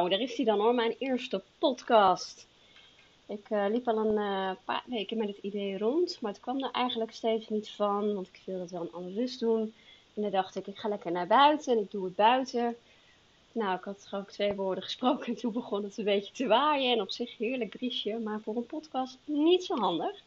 [0.00, 2.46] Nou, daar is hij dan hoor, mijn eerste podcast.
[3.26, 6.64] Ik uh, liep al een uh, paar weken met het idee rond, maar het kwam
[6.64, 9.74] er eigenlijk steeds niet van, want ik wilde het wel een andere rust doen.
[10.14, 12.76] En dan dacht ik, ik ga lekker naar buiten en ik doe het buiten.
[13.52, 16.92] Nou, ik had ook twee woorden gesproken en toen begon het een beetje te waaien.
[16.92, 20.22] En op zich heerlijk briesje, maar voor een podcast niet zo handig.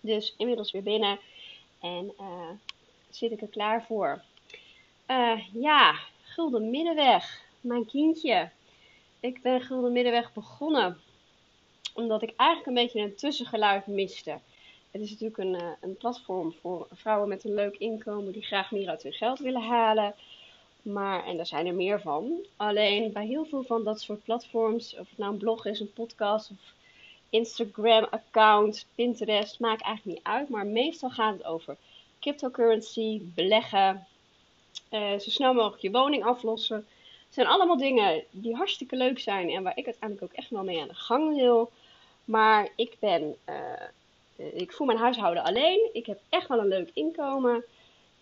[0.00, 1.18] Dus inmiddels weer binnen
[1.80, 2.50] en uh,
[3.10, 4.22] zit ik er klaar voor.
[5.52, 8.50] ja, Gulden Middenweg, mijn kindje.
[9.20, 11.00] Ik ben Gulden Middenweg begonnen
[11.94, 14.38] omdat ik eigenlijk een beetje een tussengeluid miste.
[14.90, 18.70] Het is natuurlijk een, uh, een platform voor vrouwen met een leuk inkomen die graag
[18.70, 20.14] meer uit hun geld willen halen.
[20.82, 22.46] Maar, en daar zijn er meer van.
[22.56, 25.92] Alleen bij heel veel van dat soort platforms, of het nou een blog is, een
[25.92, 26.74] podcast of
[27.30, 30.48] Instagram-account, Pinterest, maakt eigenlijk niet uit.
[30.48, 31.76] Maar meestal gaat het over
[32.20, 34.06] cryptocurrency, beleggen,
[34.90, 36.86] uh, zo snel mogelijk je woning aflossen.
[37.30, 40.64] Het zijn allemaal dingen die hartstikke leuk zijn en waar ik uiteindelijk ook echt wel
[40.64, 41.70] mee aan de gang wil.
[42.24, 45.90] Maar ik ben, uh, ik voel mijn huishouden alleen.
[45.92, 47.64] Ik heb echt wel een leuk inkomen.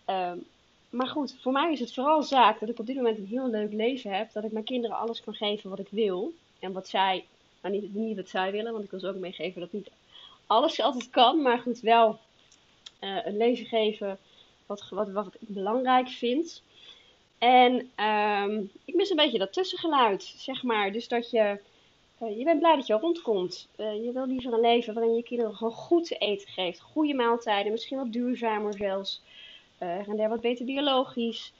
[0.09, 0.31] Uh,
[0.89, 3.49] maar goed, voor mij is het vooral zaak dat ik op dit moment een heel
[3.49, 4.31] leuk leven heb.
[4.31, 6.33] Dat ik mijn kinderen alles kan geven wat ik wil.
[6.59, 7.25] En wat zij,
[7.61, 9.89] nou niet, niet wat zij willen, want ik wil ze ook meegeven dat niet
[10.47, 11.41] alles altijd kan.
[11.41, 12.19] Maar goed, wel
[13.01, 14.17] uh, een leven geven
[14.65, 16.61] wat, wat, wat ik belangrijk vind.
[17.39, 17.73] En
[18.05, 20.91] um, ik mis een beetje dat tussengeluid, zeg maar.
[20.91, 21.59] Dus dat je,
[22.21, 23.67] uh, je bent blij dat je rondkomt.
[23.77, 26.79] Uh, je wil liever een leven waarin je kinderen gewoon goed te eten geeft.
[26.79, 29.21] Goede maaltijden, misschien wat duurzamer zelfs.
[29.79, 31.51] Uh, en daar wat beter biologisch.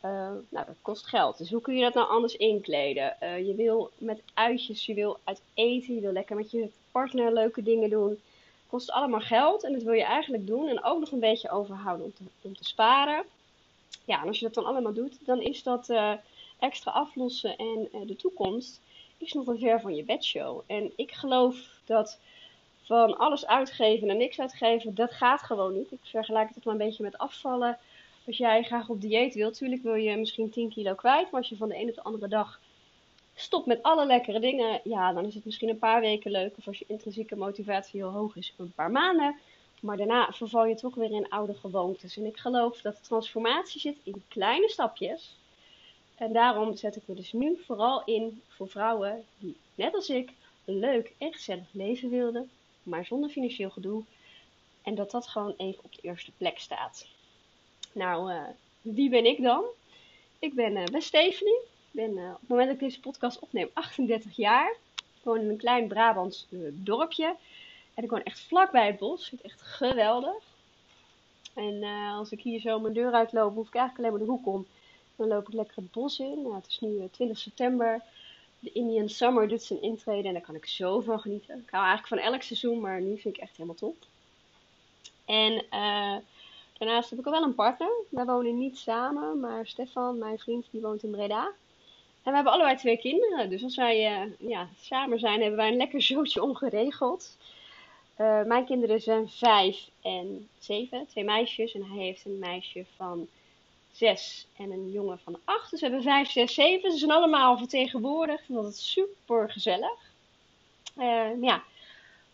[0.00, 1.38] nou, dat kost geld.
[1.38, 3.16] Dus hoe kun je dat nou anders inkleden?
[3.20, 7.62] je wil met uitjes, je wil uit eten, je wil lekker met je partner leuke
[7.62, 8.18] dingen doen
[8.70, 12.06] kost allemaal geld en dat wil je eigenlijk doen en ook nog een beetje overhouden
[12.06, 13.24] om te, om te sparen.
[14.04, 16.12] Ja, en als je dat dan allemaal doet, dan is dat uh,
[16.58, 18.80] extra aflossen en uh, de toekomst
[19.18, 20.60] is nog een ver van je bedshow.
[20.66, 22.18] En ik geloof dat
[22.82, 25.92] van alles uitgeven en niks uitgeven, dat gaat gewoon niet.
[25.92, 27.78] Ik vergelijk het maar een beetje met afvallen.
[28.26, 31.48] Als jij graag op dieet wilt, natuurlijk wil je misschien 10 kilo kwijt, maar als
[31.48, 32.60] je van de ene op de andere dag
[33.34, 36.54] stop met alle lekkere dingen, ja, dan is het misschien een paar weken leuk.
[36.58, 39.38] Of als je intrinsieke motivatie heel hoog is, een paar maanden.
[39.80, 42.16] Maar daarna verval je toch weer in oude gewoontes.
[42.16, 45.36] En ik geloof dat de transformatie zit in kleine stapjes.
[46.14, 50.32] En daarom zet ik me dus nu vooral in voor vrouwen die, net als ik,
[50.64, 52.50] een leuk en gezellig leven wilden,
[52.82, 54.02] maar zonder financieel gedoe.
[54.82, 57.06] En dat dat gewoon even op de eerste plek staat.
[57.92, 58.42] Nou, uh,
[58.80, 59.64] wie ben ik dan?
[60.38, 61.60] Ik ben, uh, ben Stephanie.
[61.90, 64.76] Ik ben uh, op het moment dat ik deze podcast opneem 38 jaar.
[64.96, 67.36] Ik woon in een klein Brabants dorpje.
[67.94, 69.30] En ik woon echt vlakbij het bos.
[69.30, 70.42] Het echt geweldig.
[71.54, 74.32] En uh, als ik hier zo mijn deur uitloop, hoef ik eigenlijk alleen maar de
[74.32, 74.66] hoek om.
[75.16, 76.42] Dan loop ik lekker het bos in.
[76.42, 78.02] Nou, het is nu 20 september.
[78.58, 81.58] De Indian Summer doet zijn intrede en daar kan ik zo van genieten.
[81.58, 83.96] Ik hou eigenlijk van elk seizoen, maar nu vind ik echt helemaal top.
[85.24, 85.64] En
[86.78, 87.92] daarnaast heb ik ook wel een partner.
[88.08, 91.44] Wij wonen niet samen, maar Stefan, mijn vriend, die woont in Breda.
[92.22, 93.50] En we hebben allebei twee kinderen.
[93.50, 97.36] Dus als wij ja, samen zijn, hebben wij een lekker zootje ongeregeld.
[98.20, 101.74] Uh, mijn kinderen zijn vijf en zeven, twee meisjes.
[101.74, 103.28] En hij heeft een meisje van
[103.92, 105.70] zes en een jongen van acht.
[105.70, 106.92] Dus we hebben vijf, zes, zeven.
[106.92, 108.48] Ze zijn allemaal vertegenwoordigd.
[108.48, 110.12] En dat is super gezellig.
[110.98, 111.62] Uh, ja,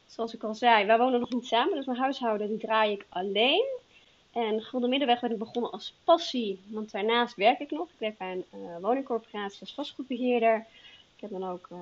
[0.06, 1.74] zoals ik al zei, wij wonen nog niet samen.
[1.74, 3.66] Dus mijn huishouden die draai ik alleen.
[4.32, 7.88] En Gulden Middenweg ben ik begonnen als passie, want daarnaast werk ik nog.
[7.88, 10.66] Ik werk bij een uh, woningcorporatie als vastgoedbeheerder.
[11.16, 11.78] Ik heb dan ook uh,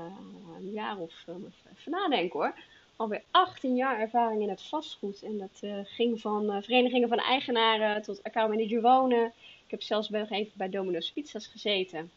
[0.56, 2.54] een jaar of uh, nadenken hoor.
[2.97, 5.22] Alweer 18 jaar ervaring in het vastgoed.
[5.22, 9.27] En dat ging van verenigingen van eigenaren tot accountmanager wonen.
[9.65, 12.10] Ik heb zelfs nog even bij Domino's Pizza's gezeten.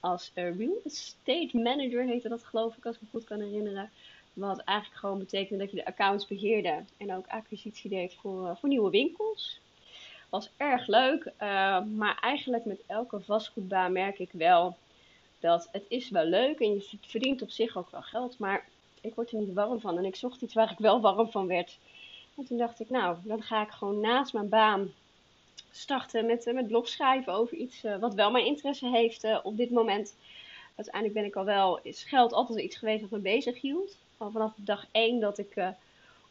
[0.00, 3.90] Als real estate manager heette dat geloof ik, als ik me goed kan herinneren.
[4.32, 8.68] Wat eigenlijk gewoon betekent dat je de accounts beheerde en ook acquisitie deed voor, voor
[8.68, 9.60] nieuwe winkels
[10.28, 11.32] was erg leuk.
[11.94, 14.76] Maar eigenlijk met elke vastgoedbaan merk ik wel
[15.40, 18.38] dat het is wel leuk en je verdient op zich ook wel geld.
[18.38, 18.68] Maar
[19.00, 19.98] ik word er niet warm van.
[19.98, 21.78] En ik zocht iets waar ik wel warm van werd.
[22.36, 24.92] En toen dacht ik, nou, dan ga ik gewoon naast mijn baan
[25.70, 29.56] starten met, uh, met blogschrijven over iets uh, wat wel mijn interesse heeft uh, op
[29.56, 30.14] dit moment.
[30.74, 33.96] Uiteindelijk ben ik al wel, is geld altijd iets geweest wat me bezig hield.
[34.16, 35.62] Al vanaf dag één dat ik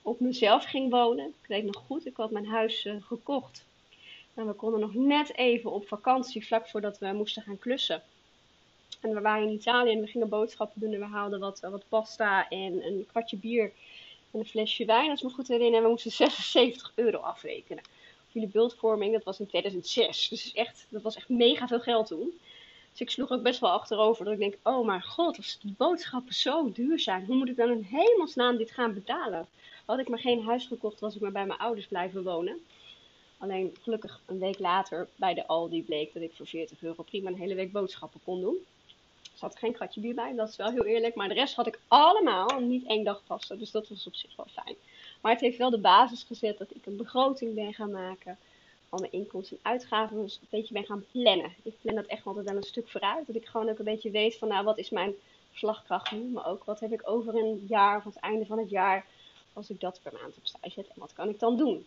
[0.01, 1.25] op mezelf ging wonen.
[1.25, 3.67] Ik weet nog goed, ik had mijn huis gekocht
[4.39, 8.03] en we konden nog net even op vakantie, vlak voordat we moesten gaan klussen.
[8.99, 11.83] En we waren in Italië en we gingen boodschappen doen en we haalden wat, wat
[11.89, 13.71] pasta en een kwartje bier
[14.31, 15.77] en een flesje wijn, als ik me goed herinner.
[15.77, 17.83] En we moesten 76 euro afrekenen.
[17.83, 20.27] Voor jullie beeldvorming, dat was in 2006.
[20.27, 22.39] Dus echt, dat was echt mega veel geld toen.
[22.91, 24.25] Dus ik sloeg ook best wel achterover.
[24.25, 27.69] Dat ik denk, oh mijn god, als boodschappen zo duur zijn, hoe moet ik dan
[27.69, 29.47] in hemelsnaam dit gaan betalen?
[29.85, 32.59] Had ik maar geen huis gekocht, was ik maar bij mijn ouders blijven wonen.
[33.37, 37.29] Alleen gelukkig een week later bij de Aldi bleek dat ik voor 40 euro prima
[37.29, 38.57] een hele week boodschappen kon doen.
[39.39, 41.15] Zat geen kratje bier bij, dat is wel heel eerlijk.
[41.15, 43.59] Maar de rest had ik allemaal niet één dag vasten.
[43.59, 44.75] Dus dat was op zich wel fijn.
[45.21, 48.37] Maar het heeft wel de basis gezet dat ik een begroting ben gaan maken.
[48.89, 51.53] Al mijn inkomsten en uitgaven dus een beetje ben gaan plannen.
[51.63, 53.27] Ik plan dat echt altijd wel een stuk vooruit.
[53.27, 55.13] Dat ik gewoon ook een beetje weet van nou wat is mijn
[55.53, 56.19] slagkracht nu.
[56.19, 59.05] Maar ook wat heb ik over een jaar of aan het einde van het jaar.
[59.53, 60.87] Als ik dat per maand opzij zet.
[60.87, 61.85] En wat kan ik dan doen?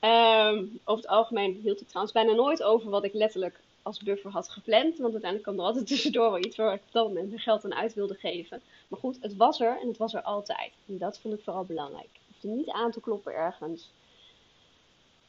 [0.00, 4.30] Um, over het algemeen hield ik trouwens bijna nooit over wat ik letterlijk als buffer
[4.30, 4.98] had gepland.
[4.98, 7.64] Want uiteindelijk kwam er altijd tussendoor wel iets waar ik op dat moment mijn geld
[7.64, 8.62] aan uit wilde geven.
[8.88, 10.72] Maar goed, het was er en het was er altijd.
[10.86, 12.04] En dat vond ik vooral belangrijk.
[12.04, 13.90] Ik hoefde niet aan te kloppen ergens.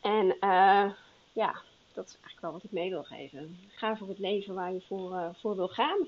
[0.01, 0.91] En uh,
[1.33, 1.61] ja,
[1.93, 3.59] dat is eigenlijk wel wat ik mee wil geven.
[3.67, 6.07] Ga voor het leven waar je voor, uh, voor wil gaan.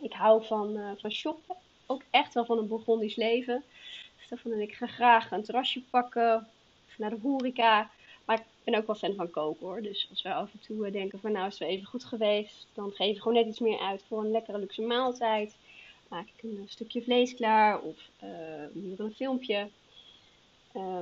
[0.00, 1.56] Ik hou van, uh, van shoppen.
[1.86, 3.64] Ook echt wel van een Burgondisch leven.
[4.20, 6.48] Stefan en ik gaan graag een terrasje pakken
[6.96, 7.90] naar de horeca.
[8.66, 9.82] Maar ben ook wel fan van koken hoor.
[9.82, 12.66] Dus als we af en toe denken van nou is het even goed geweest.
[12.74, 15.56] Dan geef ik gewoon net iets meer uit voor een lekkere luxe maaltijd.
[16.08, 19.68] Maak ik een stukje vlees klaar of uh, een filmpje.
[20.74, 21.00] Uh,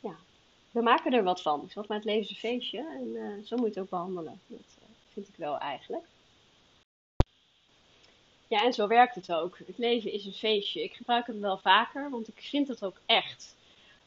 [0.00, 0.16] ja,
[0.70, 1.68] we maken er wat van.
[1.70, 2.78] Zoals met het leven is een feestje.
[2.78, 4.40] En zo moet je het ook behandelen.
[4.46, 4.78] Dat
[5.12, 6.04] vind ik wel eigenlijk.
[8.48, 9.58] Ja, en zo werkt het ook.
[9.58, 10.82] Het leven is een feestje.
[10.82, 13.54] Ik gebruik het wel vaker, want ik vind het ook echt.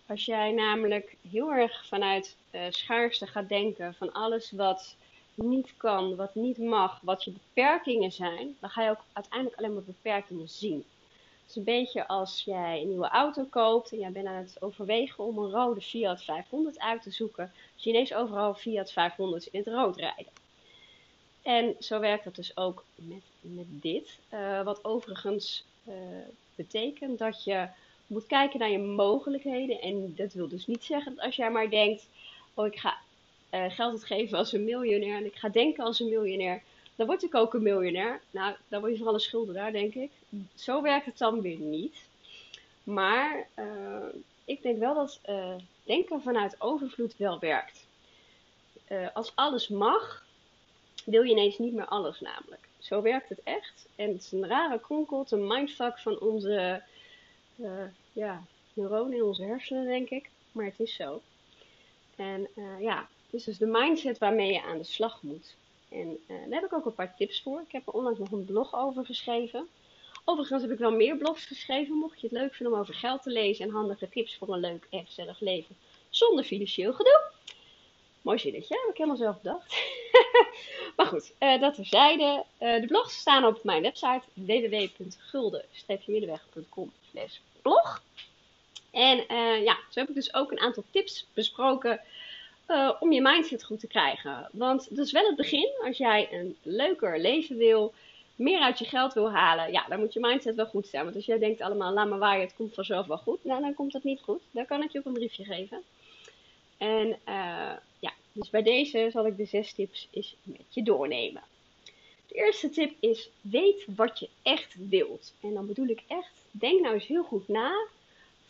[0.07, 4.95] Als jij namelijk heel erg vanuit uh, schaarste gaat denken van alles wat
[5.33, 9.73] niet kan, wat niet mag, wat je beperkingen zijn, dan ga je ook uiteindelijk alleen
[9.73, 10.85] maar beperkingen zien.
[11.41, 14.61] Het is een beetje als jij een nieuwe auto koopt en jij bent aan het
[14.61, 17.51] overwegen om een rode Fiat 500 uit te zoeken.
[17.75, 20.31] Dus je ineens overal Fiat 500 in het rood rijden.
[21.41, 24.19] En zo werkt dat dus ook met, met dit.
[24.33, 25.95] Uh, wat overigens uh,
[26.55, 27.67] betekent dat je
[28.07, 29.81] moet kijken naar je mogelijkheden.
[29.81, 32.07] En dat wil dus niet zeggen dat als jij maar denkt:
[32.53, 32.97] oh, ik ga
[33.51, 36.61] uh, geld uitgeven als een miljonair en ik ga denken als een miljonair,
[36.95, 38.21] dan word ik ook een miljonair.
[38.31, 40.11] Nou, dan word je vooral een schuldenaar, denk ik.
[40.55, 41.95] Zo werkt het dan weer niet.
[42.83, 43.65] Maar uh,
[44.45, 47.85] ik denk wel dat uh, denken vanuit overvloed wel werkt.
[49.13, 50.25] als alles mag,
[51.05, 52.67] wil je ineens niet meer alles namelijk.
[52.79, 53.87] Zo werkt het echt.
[53.95, 56.83] En het is een rare kronkel, een mindfuck van onze
[57.55, 57.83] uh,
[58.13, 60.29] ja, neuronen in onze hersenen, denk ik.
[60.51, 61.21] Maar het is zo.
[62.15, 65.55] En uh, ja, het is dus de mindset waarmee je aan de slag moet.
[65.89, 67.61] En uh, daar heb ik ook een paar tips voor.
[67.61, 69.67] Ik heb er onlangs nog een blog over geschreven.
[70.25, 71.95] Overigens heb ik wel meer blogs geschreven.
[71.95, 74.59] Mocht je het leuk vinden om over geld te lezen en handige tips voor een
[74.59, 75.75] leuk en gezellig leven
[76.09, 77.21] zonder financieel gedoe.
[78.23, 79.75] Mooi zinnetje, heb ik helemaal zelf bedacht.
[80.95, 82.43] maar goed, uh, dat terzijde.
[82.59, 86.91] Uh, de blogs staan op mijn website www.gulden-middenweg.com
[87.61, 88.03] blog.
[88.91, 92.01] En uh, ja, zo heb ik dus ook een aantal tips besproken
[92.99, 94.49] om je mindset goed te krijgen.
[94.51, 95.69] Want dat is wel het begin.
[95.85, 97.93] Als jij een leuker leven wil,
[98.35, 101.03] meer uit je geld wil halen, ja, dan moet je mindset wel goed zijn.
[101.03, 103.43] Want als jij denkt allemaal, laat maar waaien, het komt vanzelf wel goed.
[103.43, 104.41] Nou, dan komt dat niet goed.
[104.51, 105.83] Dan kan ik je ook een briefje geven.
[106.83, 111.43] En uh, ja, dus bij deze zal ik de zes tips eens met je doornemen.
[112.27, 115.33] De eerste tip is: weet wat je echt wilt.
[115.41, 117.87] En dan bedoel ik echt denk nou eens heel goed na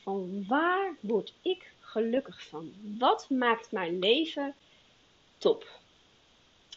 [0.01, 2.73] van waar word ik gelukkig van?
[2.97, 4.55] Wat maakt mijn leven
[5.37, 5.67] top?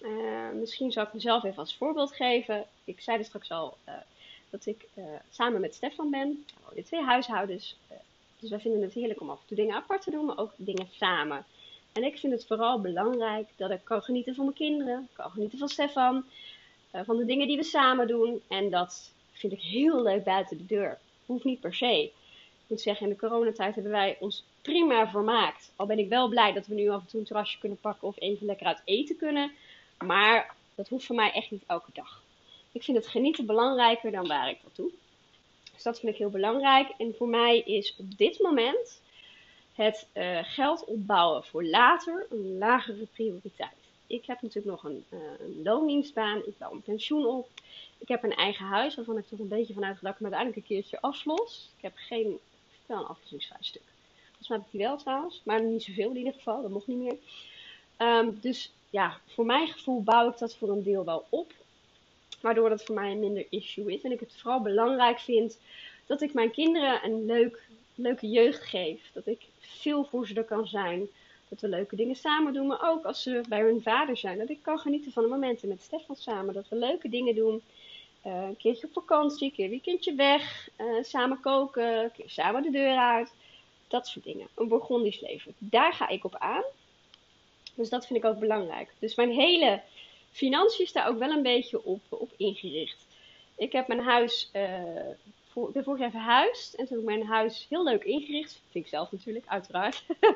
[0.03, 2.67] Uh, misschien zal ik mezelf even als voorbeeld geven.
[2.85, 3.95] Ik zei er straks al uh,
[4.51, 4.89] dat ik
[5.31, 6.45] samen met Stefan ben.
[6.65, 7.77] Wonen twee huishoudens.
[8.41, 10.53] Dus wij vinden het heerlijk om af en toe dingen apart te doen, maar ook
[10.57, 11.45] dingen samen.
[11.93, 15.59] En ik vind het vooral belangrijk dat ik kan genieten van mijn kinderen, kan genieten
[15.59, 16.25] van Stefan,
[17.05, 18.43] van de dingen die we samen doen.
[18.49, 20.99] En dat vind ik heel leuk buiten de deur.
[21.27, 22.03] Hoeft niet per se.
[22.67, 25.73] Ik moet zeggen, in de coronatijd hebben wij ons prima vermaakt.
[25.77, 28.09] Al ben ik wel blij dat we nu af en toe een terrasje kunnen pakken
[28.09, 29.53] of even lekker uit eten kunnen.
[29.99, 32.23] Maar dat hoeft voor mij echt niet elke dag.
[32.73, 34.91] Ik vind het genieten belangrijker dan waar ik dat doe.
[35.77, 36.89] Dus dat vind ik heel belangrijk.
[36.99, 39.01] En voor mij is op dit moment
[39.75, 43.77] het uh, geld opbouwen voor later een lagere prioriteit.
[44.07, 46.39] Ik heb natuurlijk nog een, uh, een loondienstbaan.
[46.39, 47.49] Ik bouw een pensioen op.
[47.99, 50.57] Ik heb een eigen huis waarvan ik toch een beetje vanuit dat ik me uiteindelijk
[50.57, 51.71] een keertje aflos.
[51.77, 52.39] Ik heb geen,
[52.87, 53.83] wel een aflossingsvrij stuk.
[54.49, 56.99] Mij heb ik die wel trouwens, maar niet zoveel in ieder geval, dat mocht niet
[56.99, 57.17] meer.
[57.99, 61.53] Um, dus ja, voor mijn gevoel bouw ik dat voor een deel wel op.
[62.47, 64.03] Waardoor dat voor mij een minder issue is.
[64.03, 65.59] En ik het vooral belangrijk vind
[66.07, 69.11] dat ik mijn kinderen een leuk, leuke jeugd geef.
[69.13, 71.09] Dat ik veel voor ze er kan zijn.
[71.49, 74.39] Dat we leuke dingen samen doen, maar ook als ze bij hun vader zijn.
[74.39, 76.55] Dat ik kan genieten van de momenten met Stefan samen.
[76.55, 77.63] Dat we leuke dingen doen.
[78.27, 80.69] Uh, een keertje op vakantie, een keer weekendje weg.
[80.79, 83.33] Uh, samen koken, een keer samen de deur uit.
[83.89, 84.49] Dat soort dingen.
[84.55, 85.55] Een Burgondisch leven.
[85.59, 86.65] Daar ga ik op aan.
[87.75, 88.93] Dus dat vind ik ook belangrijk.
[88.99, 89.83] Dus mijn hele
[90.37, 93.07] financiën daar ook wel een beetje op, op ingericht.
[93.57, 96.75] Ik heb mijn huis, uh, ben vorig jaar verhuisd.
[96.75, 98.61] En toen heb ik mijn huis heel leuk ingericht.
[98.71, 100.05] Vind ik zelf natuurlijk, uiteraard.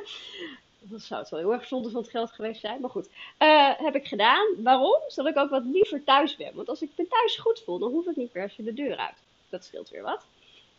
[0.82, 2.80] Dat zou het wel heel erg zonde van het geld geweest zijn.
[2.80, 4.46] Maar goed, uh, heb ik gedaan.
[4.56, 5.00] Waarom?
[5.08, 6.54] Zodat ik ook wat liever thuis ben.
[6.54, 8.96] Want als ik me thuis goed voel, dan hoef ik niet per se de deur
[8.96, 9.16] uit.
[9.48, 10.24] Dat scheelt weer wat.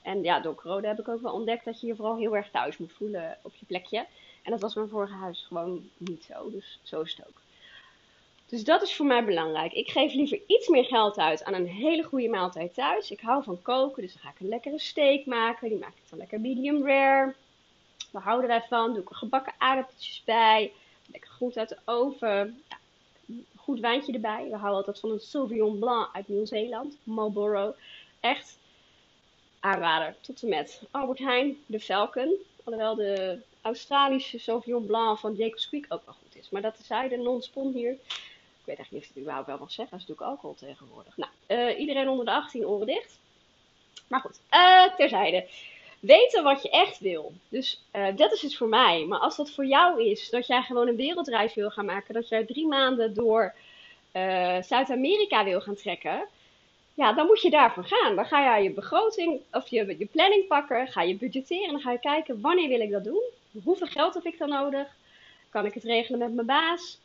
[0.01, 2.49] En ja, door corona heb ik ook wel ontdekt dat je je vooral heel erg
[2.49, 4.05] thuis moet voelen op je plekje.
[4.41, 6.51] En dat was mijn vorige huis gewoon niet zo.
[6.51, 7.40] Dus zo is het ook.
[8.51, 9.73] Dus dat is voor mij belangrijk.
[9.73, 13.11] Ik geef liever iets meer geld uit aan een hele goede maaltijd thuis.
[13.11, 15.69] Ik hou van koken, dus dan ga ik een lekkere steak maken.
[15.69, 17.33] Die maak ik dan lekker medium rare.
[18.11, 18.93] Waar houden wij van?
[18.93, 20.71] Doe ik er gebakken aardappeltjes bij.
[21.11, 22.63] Lekker goed uit de oven.
[22.69, 22.77] Ja,
[23.55, 24.43] goed wijntje erbij.
[24.43, 26.97] We houden altijd van een Sauvignon Blanc uit Nieuw-Zeeland.
[27.03, 27.75] Marlboro.
[28.19, 28.57] Echt
[29.59, 30.15] aanrader.
[30.21, 32.35] Tot en met Albert Heijn, de Falcon.
[32.63, 36.49] Alhoewel de Australische Sauvignon Blanc van Jacob's Creek ook wel goed is.
[36.49, 37.97] Maar dat is de non-spon hier.
[38.61, 39.97] Ik weet eigenlijk niet of ik het überhaupt wel mag zeggen.
[39.97, 41.17] Dat is natuurlijk alcohol tegenwoordig.
[41.17, 43.19] Nou, uh, iedereen onder de 18 oren dicht.
[44.07, 45.47] Maar goed, uh, terzijde.
[45.99, 47.33] Weten wat je echt wil.
[47.49, 49.05] Dus uh, dat is het voor mij.
[49.05, 52.13] Maar als dat voor jou is, dat jij gewoon een wereldreis wil gaan maken.
[52.13, 53.53] Dat jij drie maanden door
[54.61, 56.27] Zuid-Amerika wil gaan trekken.
[56.93, 58.15] Ja, dan moet je daarvoor gaan.
[58.15, 60.87] Dan ga je je begroting of je, je planning pakken.
[60.87, 61.65] Ga je budgetteren.
[61.65, 63.23] En dan ga je kijken wanneer wil ik dat doen.
[63.63, 64.87] Hoeveel geld heb ik dan nodig?
[65.49, 66.99] Kan ik het regelen met mijn baas?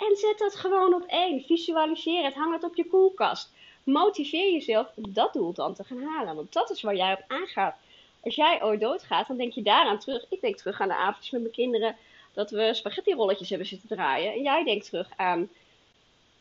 [0.00, 1.42] En zet dat gewoon op één.
[1.42, 2.34] Visualiseer het.
[2.34, 3.52] Hang het op je koelkast.
[3.84, 6.34] Motiveer jezelf om dat doel dan te gaan halen.
[6.34, 7.76] Want dat is waar jij op aangaat.
[8.20, 10.26] Als jij ooit doodgaat, dan denk je daaraan terug.
[10.28, 11.96] Ik denk terug aan de avondjes met mijn kinderen.
[12.32, 14.32] Dat we spaghetti rolletjes hebben zitten draaien.
[14.32, 15.48] En jij denkt terug aan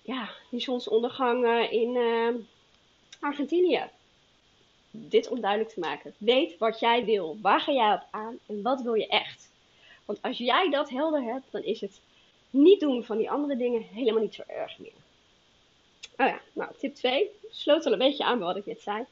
[0.02, 2.36] ja, die zonsondergang in uh,
[3.20, 3.84] Argentinië.
[4.92, 6.14] Dit om duidelijk te maken.
[6.18, 7.38] Weet wat jij wil.
[7.42, 8.38] Waar ga jij op aan?
[8.46, 9.50] En wat wil je echt?
[10.06, 12.02] Want als jij dat helder hebt, dan is het
[12.50, 14.92] niet doen van die andere dingen helemaal niet zo erg meer.
[16.18, 17.30] Oh ja, nou, tip 2.
[17.52, 19.06] Sloot al een beetje aan bij wat ik net zei.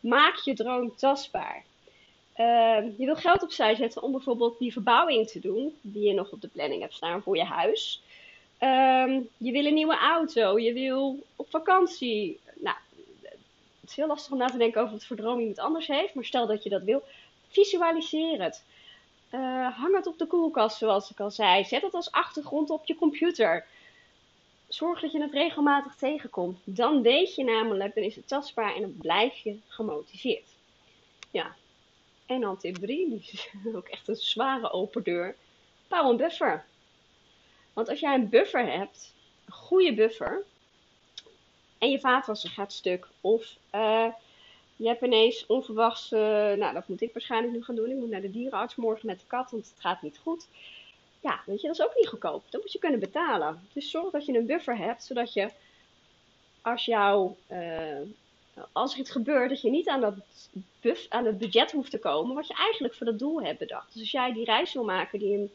[0.00, 1.64] Maak je droom tastbaar.
[2.36, 6.32] Uh, je wil geld opzij zetten om bijvoorbeeld die verbouwing te doen, die je nog
[6.32, 8.02] op de planning hebt staan voor je huis.
[8.60, 12.40] Uh, je wil een nieuwe auto, je wil op vakantie.
[12.54, 12.76] Nou,
[13.80, 16.14] het is heel lastig om na te denken over wat voor droom iemand anders heeft,
[16.14, 17.02] maar stel dat je dat wil,
[17.48, 18.64] visualiseer het.
[19.36, 21.64] Uh, hang het op de koelkast, zoals ik al zei.
[21.64, 23.66] Zet het als achtergrond op je computer.
[24.68, 26.58] Zorg dat je het regelmatig tegenkomt.
[26.64, 30.48] Dan weet je namelijk, dan is het tastbaar en dan blijf je gemotiveerd.
[31.30, 31.54] Ja.
[32.26, 35.36] En dan tip 3, die is ook echt een zware open deur.
[35.88, 36.64] Bouw een buffer.
[37.72, 39.14] Want als jij een buffer hebt,
[39.46, 40.44] een goede buffer,
[41.78, 44.06] en je vaatwasser gaat stuk, of uh,
[44.76, 46.20] je hebt ineens onverwachts, uh,
[46.52, 47.90] nou dat moet ik waarschijnlijk nu gaan doen.
[47.90, 50.48] Ik moet naar de dierenarts morgen met de kat, want het gaat niet goed.
[51.20, 52.44] Ja, weet je, dat is ook niet goedkoop.
[52.50, 53.68] Dat moet je kunnen betalen.
[53.72, 55.50] Dus zorg dat je een buffer hebt, zodat je
[56.62, 58.00] als jou, uh,
[58.72, 60.14] als er iets gebeurt, dat je niet aan, dat
[60.80, 63.92] buff, aan het budget hoeft te komen wat je eigenlijk voor dat doel hebt bedacht.
[63.92, 65.50] Dus als jij die reis wil maken die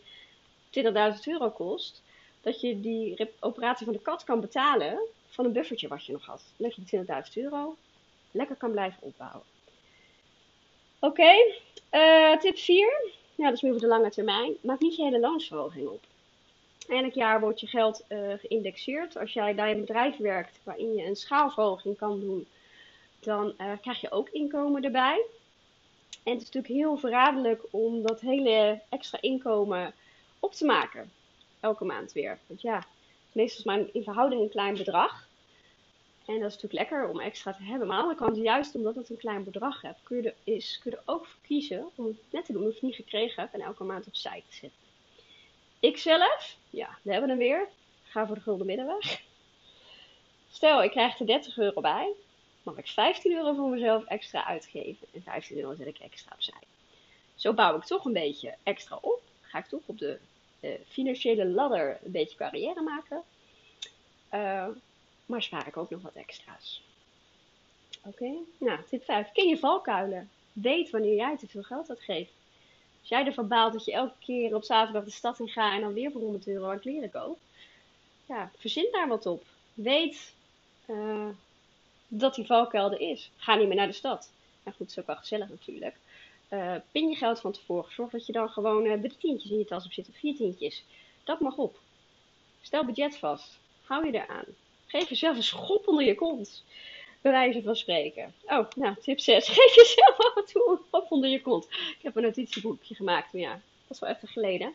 [0.71, 2.01] een 20.000 euro kost,
[2.41, 6.25] dat je die operatie van de kat kan betalen van een buffertje wat je nog
[6.25, 6.43] had.
[6.57, 7.75] Dan leg je 20.000 euro,
[8.31, 9.43] lekker kan blijven opbouwen.
[10.99, 11.31] Oké,
[11.91, 13.11] uh, tip 4.
[13.35, 14.53] Ja, dat is meer voor de lange termijn.
[14.61, 16.03] Maak niet je hele loonsverhoging op.
[16.87, 19.17] Elk jaar wordt je geld uh, geïndexeerd.
[19.17, 22.47] Als jij bij een bedrijf werkt waarin je een schaalverhoging kan doen,
[23.19, 25.25] dan uh, krijg je ook inkomen erbij.
[26.23, 29.93] En het is natuurlijk heel verraderlijk om dat hele extra inkomen
[30.39, 31.11] op te maken.
[31.59, 32.39] Elke maand weer.
[32.47, 32.83] Want ja,
[33.31, 35.27] meestal is maar in verhouding een klein bedrag.
[36.25, 37.87] En dat is natuurlijk lekker om extra te hebben.
[37.87, 40.35] Maar aan de andere kant, juist omdat het een klein bedrag hebt, kun je er,
[40.43, 43.41] is, kun je er ook voor kiezen om het net te doen of niet gekregen
[43.41, 44.79] hebt en elke maand opzij te zetten.
[45.79, 47.67] Ik zelf, ja, we hebben hem weer.
[48.03, 49.21] Ga voor de gulden middenweg.
[50.51, 52.11] Stel, ik krijg er 30 euro bij.
[52.63, 55.07] Mag ik 15 euro voor mezelf extra uitgeven.
[55.13, 56.61] En 15 euro zet ik extra opzij.
[57.35, 59.21] Zo bouw ik toch een beetje extra op.
[59.41, 60.19] Ga ik toch op de
[60.59, 63.23] uh, financiële ladder een beetje carrière maken.
[64.33, 64.67] Uh,
[65.31, 66.81] maar spaar ik ook nog wat extra's.
[68.05, 69.31] Oké, nou, tip 5.
[69.31, 70.29] Ken je valkuilen.
[70.53, 72.31] Weet wanneer jij te veel geld uitgeeft.
[72.99, 75.81] Als jij ervan baalt dat je elke keer op zaterdag de stad in gaat en
[75.81, 77.39] dan weer voor 100 euro aan kleren koopt.
[78.25, 79.43] Ja, verzin daar wat op.
[79.73, 80.33] Weet
[80.87, 81.27] uh,
[82.07, 83.31] dat die valkuil er is.
[83.37, 84.31] Ga niet meer naar de stad.
[84.63, 85.95] Nou goed, het is ook wel gezellig natuurlijk.
[86.49, 87.91] Uh, pin je geld van tevoren.
[87.91, 90.35] Zorg dat je dan gewoon uh, drie tientjes in je tas op zit, of vier
[90.35, 90.83] tientjes.
[91.23, 91.79] Dat mag op.
[92.61, 93.59] Stel budget vast.
[93.83, 94.45] Hou je eraan.
[94.91, 96.63] Geef jezelf een schop onder je kont.
[97.21, 98.33] Bij wijze van spreken.
[98.45, 99.47] Oh, nou, tip 6.
[99.57, 101.65] Geef jezelf af en toe een schop onder je kont.
[101.69, 104.73] Ik heb een notitieboekje gemaakt, maar ja, dat is wel even geleden.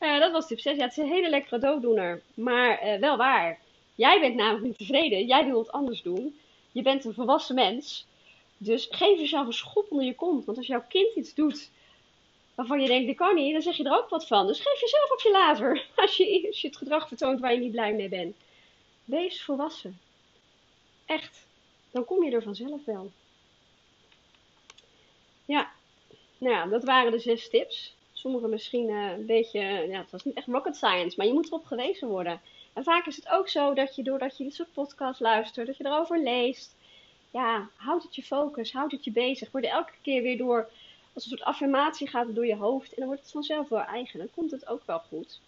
[0.00, 0.76] Uh, dat was tip 6.
[0.76, 2.22] Ja, het is een hele lekkere dooddoener.
[2.34, 3.58] Maar wel waar.
[3.94, 5.26] Jij bent namelijk niet tevreden.
[5.26, 6.38] Jij wil het anders doen.
[6.72, 8.06] Je bent een volwassen mens.
[8.56, 10.44] Dus geef jezelf een schop onder je kont.
[10.44, 11.70] Want als jouw kind iets doet
[12.54, 14.46] waarvan je denkt, dat kan niet, dan zeg je er ook wat van.
[14.46, 15.86] Dus geef jezelf op je later.
[15.96, 18.36] Als je, als je het gedrag vertoont waar je niet blij mee bent.
[19.06, 19.98] Wees volwassen.
[21.06, 21.46] Echt.
[21.90, 23.10] Dan kom je er vanzelf wel.
[25.44, 25.70] Ja,
[26.38, 27.94] nou ja, dat waren de zes tips.
[28.12, 31.46] Sommige misschien uh, een beetje, ja, het was niet echt rocket science, maar je moet
[31.46, 32.40] erop gewezen worden.
[32.72, 35.76] En vaak is het ook zo dat je doordat je dit soort podcasts luistert, dat
[35.76, 36.74] je erover leest,
[37.30, 39.50] ja, houd het je focus, houd het je bezig.
[39.50, 40.68] Word er elke keer weer door,
[41.12, 42.88] als een soort affirmatie gaat door je hoofd.
[42.88, 44.18] En dan wordt het vanzelf wel eigen.
[44.18, 45.40] Dan komt het ook wel goed.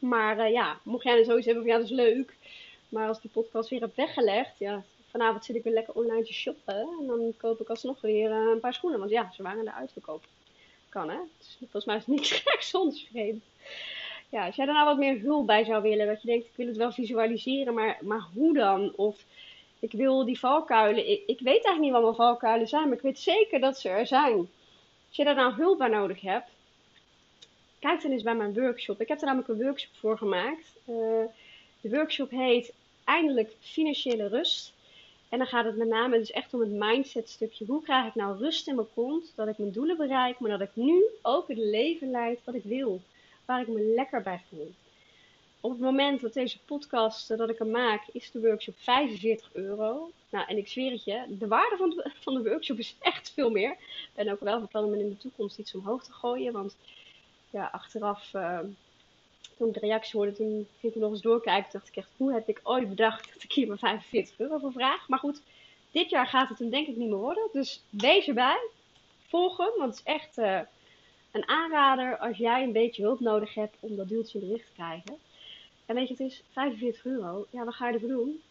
[0.00, 2.36] Maar uh, ja, mocht jij er zoiets hebben van ja, dat is leuk.
[2.88, 6.32] Maar als die podcast weer heb weggelegd, ja, vanavond zit ik weer lekker online te
[6.32, 6.88] shoppen.
[7.00, 8.98] En dan koop ik alsnog weer uh, een paar schoenen.
[8.98, 10.24] Want ja, ze waren er uitverkoop.
[10.88, 11.18] Kan hè?
[11.38, 13.44] Dus, volgens mij is het niks geks zonder vreemd.
[14.28, 16.56] Ja, als jij er nou wat meer hulp bij zou willen, dat je denkt, ik
[16.56, 18.92] wil het wel visualiseren, maar, maar hoe dan?
[18.96, 19.24] Of
[19.78, 21.10] ik wil die valkuilen.
[21.10, 23.88] Ik, ik weet eigenlijk niet wat mijn valkuilen zijn, maar ik weet zeker dat ze
[23.88, 24.38] er zijn.
[25.08, 26.50] Als je daar nou hulp bij nodig hebt,
[27.78, 29.00] kijk dan eens bij mijn workshop.
[29.00, 30.76] Ik heb er namelijk een workshop voor gemaakt.
[30.88, 31.24] Uh,
[31.80, 32.72] de workshop heet
[33.04, 34.72] Eindelijk Financiële Rust.
[35.28, 37.64] En dan gaat het met name dus echt om het mindset stukje.
[37.66, 40.60] Hoe krijg ik nou rust in mijn kont, dat ik mijn doelen bereik, maar dat
[40.60, 43.00] ik nu ook het leven leid wat ik wil.
[43.44, 44.74] Waar ik me lekker bij voel.
[45.60, 49.48] Op het moment dat deze podcast, eh, dat ik hem maak, is de workshop 45
[49.52, 50.10] euro.
[50.30, 53.30] Nou, en ik zweer het je, de waarde van de, van de workshop is echt
[53.30, 53.70] veel meer.
[53.70, 56.52] Ik ben ook wel van plan om in de toekomst iets omhoog te gooien.
[56.52, 56.76] Want
[57.50, 58.58] ja, achteraf, uh,
[59.58, 61.72] toen ik de reactie hoorde, toen ging ik nog eens doorkijken.
[61.72, 64.72] dacht ik echt, hoe heb ik ooit bedacht dat ik hier maar 45 euro voor
[64.72, 65.08] vraag?
[65.08, 65.42] Maar goed,
[65.90, 67.48] dit jaar gaat het hem denk ik niet meer worden.
[67.52, 68.68] Dus wees erbij.
[69.26, 70.60] Volg hem, want het is echt uh,
[71.30, 74.72] een aanrader als jij een beetje hulp nodig hebt om dat duwtje in de te
[74.74, 75.18] krijgen.
[75.86, 77.46] En weet je, het is 45 euro.
[77.50, 78.42] Ja, wat ga je ervoor doen?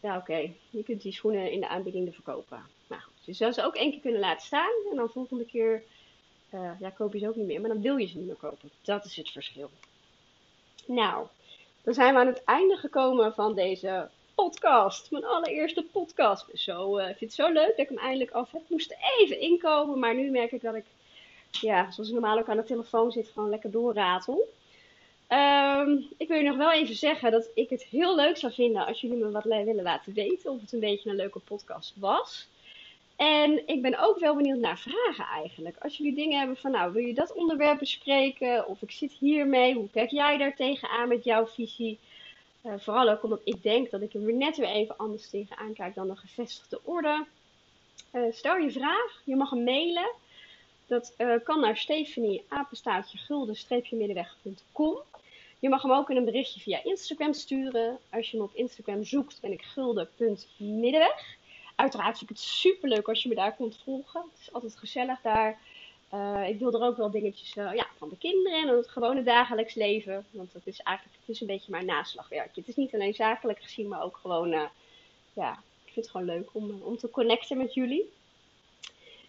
[0.00, 0.50] Ja, oké.
[0.70, 2.62] Je kunt die schoenen in de aanbieding verkopen.
[2.86, 4.72] Nou goed, je zou ze ook één keer kunnen laten staan.
[4.90, 5.82] En dan volgende keer,
[6.54, 7.60] uh, ja, koop je ze ook niet meer.
[7.60, 8.70] Maar dan wil je ze niet meer kopen.
[8.82, 9.70] Dat is het verschil.
[10.86, 11.26] Nou,
[11.82, 15.10] dan zijn we aan het einde gekomen van deze podcast.
[15.10, 16.46] Mijn allereerste podcast.
[16.54, 18.62] Zo, uh, ik vind het zo leuk dat ik hem eindelijk af heb.
[18.68, 20.84] Moest even inkomen, maar nu merk ik dat ik,
[21.50, 24.48] ja, zoals ik normaal ook aan de telefoon zit, gewoon lekker doorratel.
[25.28, 28.86] Um, ik wil je nog wel even zeggen dat ik het heel leuk zou vinden
[28.86, 32.46] als jullie me wat willen laten weten of het een beetje een leuke podcast was.
[33.18, 35.76] En ik ben ook wel benieuwd naar vragen eigenlijk.
[35.78, 38.66] Als jullie dingen hebben van nou, wil je dat onderwerp bespreken?
[38.66, 41.98] Of ik zit hiermee, hoe kijk jij daar tegenaan met jouw visie?
[42.64, 45.72] Uh, vooral ook omdat ik denk dat ik er weer net weer even anders tegenaan
[45.72, 47.26] kijk dan de gevestigde orde.
[48.12, 50.10] Uh, stel je vraag, je mag hem mailen.
[50.86, 54.98] Dat uh, kan naar Stephanie apenstaartje gulden-middenweg.com.
[55.58, 57.98] Je mag hem ook in een berichtje via Instagram sturen.
[58.10, 61.37] Als je hem op Instagram zoekt, ben ik gulden.middenweg.
[61.78, 64.20] Uiteraard vind ik het super leuk als je me daar komt volgen.
[64.20, 65.58] Het is altijd gezellig daar.
[66.14, 69.22] Uh, ik deel er ook wel dingetjes uh, ja, van de kinderen en het gewone
[69.22, 70.26] dagelijks leven.
[70.30, 72.60] Want het is eigenlijk het is een beetje mijn naslagwerkje.
[72.60, 74.62] Het is niet alleen zakelijk gezien, maar ook gewoon, uh,
[75.32, 75.52] ja,
[75.84, 78.12] ik vind het gewoon leuk om, om te connecten met jullie.